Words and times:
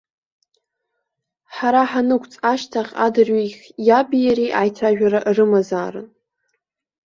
Ҳара 1.55 1.81
ҳанықәҵ 1.89 2.33
ашьҭахь 2.51 2.93
адырҩегьх 3.05 3.61
иаби 3.87 4.19
иареи 4.25 4.55
аицәажәара 4.59 5.19
рымазаарын. 5.35 6.07